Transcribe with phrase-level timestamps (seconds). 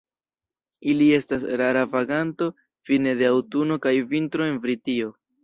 [0.93, 2.47] Ili estas rara vaganto
[2.91, 5.15] fine de aŭtuno kaj vintro en Britio.